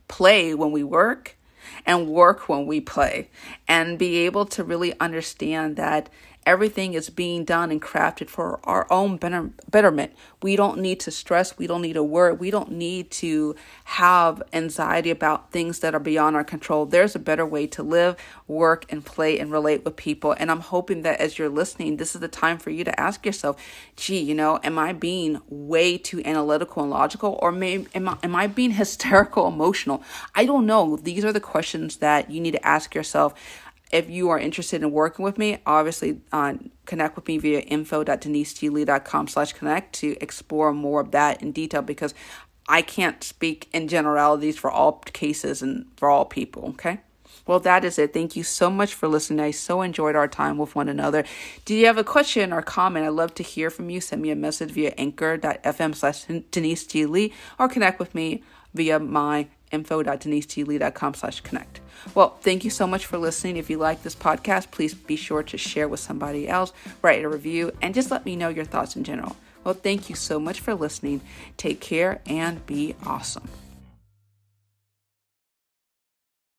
play 0.08 0.54
when 0.54 0.72
we 0.72 0.82
work 0.82 1.36
and 1.84 2.08
work 2.08 2.48
when 2.48 2.66
we 2.66 2.80
play 2.80 3.28
and 3.68 3.98
be 3.98 4.16
able 4.18 4.46
to 4.46 4.64
really 4.64 4.98
understand 5.00 5.76
that 5.76 6.08
everything 6.44 6.94
is 6.94 7.10
being 7.10 7.44
done 7.44 7.70
and 7.70 7.80
crafted 7.80 8.28
for 8.28 8.60
our 8.64 8.86
own 8.90 9.16
better, 9.16 9.50
betterment. 9.70 10.12
We 10.42 10.56
don't 10.56 10.78
need 10.80 11.00
to 11.00 11.10
stress. 11.10 11.56
We 11.56 11.66
don't 11.66 11.82
need 11.82 11.92
to 11.94 12.02
worry. 12.02 12.32
We 12.32 12.50
don't 12.50 12.72
need 12.72 13.10
to 13.12 13.54
have 13.84 14.42
anxiety 14.52 15.10
about 15.10 15.52
things 15.52 15.80
that 15.80 15.94
are 15.94 16.00
beyond 16.00 16.36
our 16.36 16.44
control. 16.44 16.86
There's 16.86 17.14
a 17.14 17.20
better 17.20 17.46
way 17.46 17.66
to 17.68 17.82
live, 17.82 18.16
work, 18.48 18.86
and 18.90 19.04
play 19.04 19.38
and 19.38 19.52
relate 19.52 19.84
with 19.84 19.96
people. 19.96 20.32
And 20.32 20.50
I'm 20.50 20.60
hoping 20.60 21.02
that 21.02 21.20
as 21.20 21.38
you're 21.38 21.48
listening, 21.48 21.96
this 21.96 22.14
is 22.14 22.20
the 22.20 22.28
time 22.28 22.58
for 22.58 22.70
you 22.70 22.84
to 22.84 23.00
ask 23.00 23.24
yourself, 23.24 23.62
gee, 23.96 24.18
you 24.18 24.34
know, 24.34 24.58
am 24.64 24.78
I 24.78 24.92
being 24.92 25.40
way 25.48 25.96
too 25.96 26.22
analytical 26.24 26.82
and 26.82 26.90
logical? 26.90 27.38
Or 27.40 27.52
may, 27.52 27.86
am, 27.94 28.08
I, 28.08 28.18
am 28.22 28.34
I 28.34 28.46
being 28.46 28.70
hysterical, 28.82 29.46
emotional? 29.46 30.02
I 30.34 30.46
don't 30.46 30.66
know. 30.66 30.96
These 30.96 31.24
are 31.24 31.32
the 31.32 31.40
questions 31.40 31.96
that 31.96 32.30
you 32.30 32.40
need 32.40 32.52
to 32.52 32.66
ask 32.66 32.94
yourself 32.94 33.34
if 33.92 34.08
you 34.08 34.30
are 34.30 34.38
interested 34.38 34.82
in 34.82 34.90
working 34.90 35.22
with 35.22 35.38
me, 35.38 35.58
obviously 35.66 36.20
uh, 36.32 36.54
connect 36.86 37.14
with 37.14 37.28
me 37.28 37.38
via 37.38 37.60
info.deniseglee.com 37.60 39.28
slash 39.28 39.52
connect 39.52 39.92
to 39.96 40.16
explore 40.20 40.72
more 40.72 41.00
of 41.02 41.10
that 41.10 41.42
in 41.42 41.52
detail 41.52 41.82
because 41.82 42.14
I 42.68 42.80
can't 42.80 43.22
speak 43.22 43.68
in 43.72 43.88
generalities 43.88 44.58
for 44.58 44.70
all 44.70 44.92
cases 45.12 45.60
and 45.62 45.86
for 45.96 46.08
all 46.08 46.24
people, 46.24 46.70
okay? 46.70 47.00
Well, 47.46 47.60
that 47.60 47.84
is 47.84 47.98
it. 47.98 48.12
Thank 48.12 48.36
you 48.36 48.44
so 48.44 48.70
much 48.70 48.94
for 48.94 49.08
listening. 49.08 49.40
I 49.40 49.50
so 49.50 49.82
enjoyed 49.82 50.14
our 50.14 50.28
time 50.28 50.58
with 50.58 50.74
one 50.74 50.88
another. 50.88 51.24
Do 51.64 51.74
you 51.74 51.86
have 51.86 51.98
a 51.98 52.04
question 52.04 52.52
or 52.52 52.62
comment? 52.62 53.04
I'd 53.04 53.10
love 53.10 53.34
to 53.34 53.42
hear 53.42 53.68
from 53.68 53.90
you. 53.90 54.00
Send 54.00 54.22
me 54.22 54.30
a 54.30 54.36
message 54.36 54.70
via 54.70 54.94
anchor.fm 54.96 55.94
slash 55.94 56.24
Denise 56.50 56.86
G. 56.86 57.04
Lee 57.04 57.32
or 57.58 57.68
connect 57.68 57.98
with 57.98 58.14
me 58.14 58.42
via 58.74 59.00
my 59.00 59.48
info.deniseglee.com 59.72 61.14
slash 61.14 61.40
connect. 61.40 61.80
Well, 62.14 62.36
thank 62.40 62.64
you 62.64 62.70
so 62.70 62.86
much 62.86 63.06
for 63.06 63.18
listening. 63.18 63.56
If 63.56 63.70
you 63.70 63.78
like 63.78 64.02
this 64.02 64.14
podcast, 64.14 64.70
please 64.70 64.94
be 64.94 65.16
sure 65.16 65.42
to 65.42 65.58
share 65.58 65.88
with 65.88 66.00
somebody 66.00 66.48
else, 66.48 66.72
write 67.00 67.24
a 67.24 67.28
review, 67.28 67.72
and 67.80 67.94
just 67.94 68.10
let 68.10 68.24
me 68.24 68.36
know 68.36 68.48
your 68.48 68.64
thoughts 68.64 68.96
in 68.96 69.04
general. 69.04 69.36
Well, 69.64 69.74
thank 69.74 70.10
you 70.10 70.16
so 70.16 70.40
much 70.40 70.60
for 70.60 70.74
listening. 70.74 71.20
Take 71.56 71.80
care 71.80 72.20
and 72.26 72.64
be 72.66 72.96
awesome. 73.06 73.48